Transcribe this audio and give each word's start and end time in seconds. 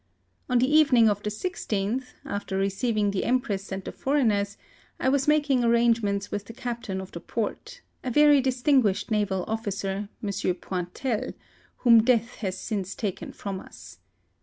On 0.49 0.57
the 0.57 0.67
evening 0.77 1.07
of 1.07 1.21
the 1.21 1.29
1 1.29 1.51
6th, 1.51 2.03
after 2.25 2.57
receiving 2.57 3.11
the 3.11 3.23
Empress 3.23 3.71
and 3.71 3.83
the 3.83 3.91
foreigners, 3.91 4.57
I 4.99 5.09
was 5.09 5.27
mak 5.27 5.47
ing 5.47 5.63
arrangements 5.63 6.31
with 6.31 6.45
the 6.45 6.53
captain 6.55 6.99
of 6.99 7.11
the 7.11 7.19
port— 7.19 7.81
a 8.03 8.09
ver)? 8.09 8.41
distinguished 8.41 9.11
naval 9.11 9.43
officer, 9.47 10.09
M. 10.23 10.29
Pointel, 10.55 11.35
whom 11.85 12.01
death 12.03 12.37
has 12.37 12.57
since 12.57 12.95
taken 12.95 13.31
from 13.31 13.59
us. 13.59 13.99